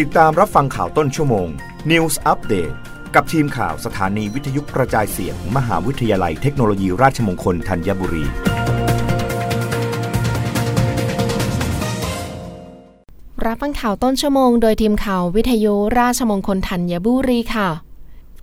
[0.00, 1.48] ติดตามรับฟังข่าวต้นชั่วโมง
[1.90, 2.74] News Update
[3.14, 8.24] กับทีมข่าวสถานีวิทยุกระจายเสียงมมหาวิทยาลัยเทคโนโลยีราชมงคลธัญบุรี
[13.44, 17.68] รับฟังข่าวต้นชั่วโมงโดยทีมข่าววิทยุราชมงคลธัญบุรีค่ะ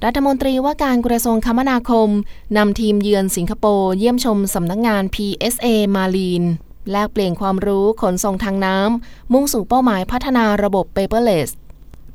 [0.04, 2.10] รัฐมนตรีว่าการกระทรวงคมนาคม
[2.58, 6.46] นำทีมเยือนสิงคโปร์เยี่ยมชมสำนักงงาน PSA มาลีน
[6.92, 11.52] แลกเปลี่ยนความรู้ขนส่งทางน้ำ มุ่งสู่เป้าหมายพัฒนาระบบ paperless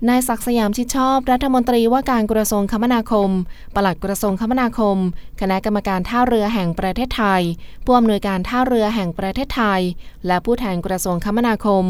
[0.08, 3.30] นายศักสยามชิดชอบ รัฐมนตรีว่าการกระทรวงคมนาคม
[3.74, 4.96] ปลัดกระทรวงคมนาคม
[5.40, 7.42] คณะกรรมการท่าเรือแห่งประเทศไทย
[7.84, 9.80] ผู้อำนวยการท่าเรือแห่งประเทศไทย
[10.26, 11.84] และผู้แทนกระทรวงคมนาคม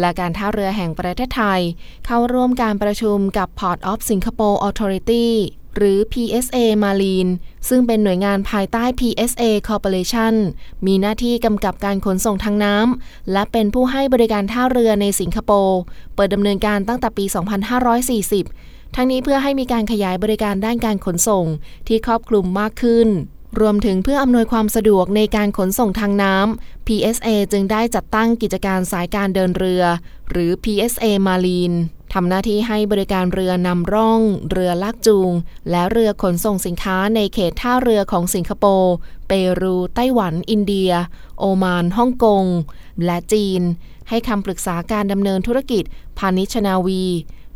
[0.00, 1.60] และการท่าเรือแห่งประเทศไทย
[2.06, 5.26] เข้าร่วมการประชุมกับ Port of Singapore Authority
[5.78, 7.30] หรือ PSA Marine
[7.68, 10.34] ซึ่งเป็นหน่วยงานภายใต้ PSA Corporation
[10.86, 15.80] มีหน้าที่กำกับการขนส่งทางน้ำ และเป็นผู้ให้บริการท่าเรือในสิงคโปร์
[16.14, 17.24] เปิดดำเนินการตั้งแต่ปี
[18.30, 21.46] 2540 ทั้งนี้เพื่อให้มีการขยายบริการด้านการขนส่ง
[21.88, 23.08] ที่ครอบคลุมมากขึ้น
[23.60, 29.84] รวมถึงเพื่ออำนวยความสะดวกในการขนส่งทางน้ำ PSA จึงได้จัดตั้งกิจการสายการเดินเรือ
[30.30, 31.76] หรือ PSA Marine
[32.12, 34.20] ทำหน้าที่ให้บริการเรือนำร่อง
[34.50, 35.30] เรือลากจูง
[35.70, 38.94] และเรือขนส่งสินค้าในเขตท่าเรือของสิงคโปร์
[39.28, 40.92] เปรู ไต้หวัน อินเดีย
[41.38, 42.44] โอมานฮ่องกง
[43.04, 43.62] และจีน
[44.08, 45.84] ให้คำปรึกษาการดำเนินธุรกิจ
[46.18, 47.04] พาณิชนาวี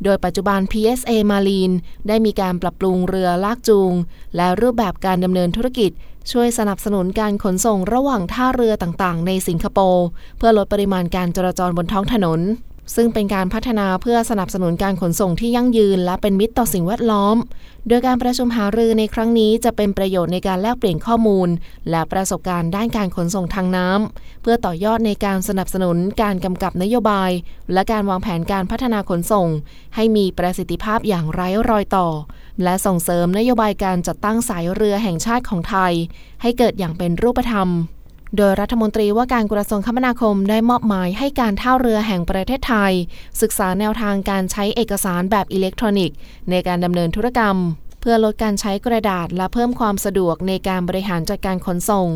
[0.05, 1.75] โดยปัจจุบัน PSA Marine
[2.09, 3.93] ได้มีการปรับปรุงเรือลากจูง
[4.37, 5.91] และรูปแบบการดำเนินธุรกิจ
[6.33, 10.07] ช่วยสนับสนุนการขนส่งระหว่างท่าเรือต่างๆ ในสิงคโปร์
[10.39, 12.41] เพื่อลดปริมาณการจราจรบนท้องถนน
[12.95, 17.37] ซึ่งเป็นการพัฒนาเพื่อสนับสนุนการขนส่งที่ยั่งยืน และเป็นมิตรต่อสิ่งแวดล้อม
[17.89, 21.49] โดยการประชุมหารือในครั้งนี้จะเป็นประโยชน์ในการแลกเปลี่ยนข้อมูล
[21.91, 27.31] และประสบการณ์ด้านการขนส่งทางน้ำ เพื่อต่อยอดในการสนับสนุนการกำกับนโยบาย
[27.73, 29.49] และการวางแผนการพัฒนาขนส่ง
[29.95, 32.09] ให้มีประสิทธิภาพอย่างไร้รอยต่อ
[32.63, 35.93] และส่งเสริมนโยบายการจัดตั้งสายเรือแห่งชาติของไทย
[36.43, 37.69] ให้เกิดอย่างเป็นรูปธรรม
[38.37, 42.93] โดยรัฐมนตรีว่าการกระทรวงคมนาคมได้มอบหมายให้การท่าเรือแห่งประเทศไทย
[43.41, 46.17] ศึกษาแนวทางการใช้เอกสารแบบอิเล็กทรอนิกส์
[46.51, 47.57] ในการดำเนินธุรกรรม
[48.01, 52.09] เพื่อลดการใช้กระดาษและเพิ่มความสะดวกในการบริหารจัดการขนส่ง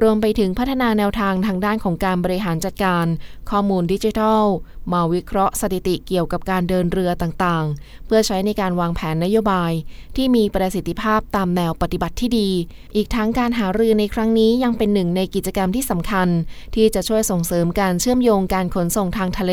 [0.00, 3.06] รวมไปถึงพัฒนาแนวทางทางด้านของการบริหารจัดการ
[3.50, 4.44] ข้อมูลดิจิทัล
[4.92, 9.72] มาวิเคราะห์สถิติเกี่ยวกับการเดินเรือต่างๆ เพื่อใช้ในการวางแผนนโยบาย
[10.16, 12.50] ที่มีประสิทธิภาพตามแนวปฏิบัติที่ดี
[12.96, 16.28] อีกทั้งการหารือในครั้งนี้ยังเป็นหนึ่งในกิจกรรมที่สำคัญ
[16.74, 19.52] ที่จะช่วยส่งเสริมการเชื่อมโยงการขนส่งทางทะเล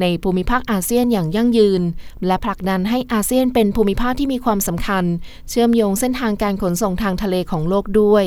[0.00, 1.82] ในภูมิภาคอาเซียนอย่างยั่งยืน
[2.26, 5.04] และผลักดันให้อาเซียนเป็นภูมิภาคที่มีความสำคัญ
[5.50, 8.26] เชื่อมโยงเส้นทางการขนส่งทางทะเลของโลกด้วย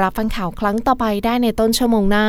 [0.00, 2.28] รับฟังข่าวครั้งต่อไปได้ในต้นชั่วโมงหน้า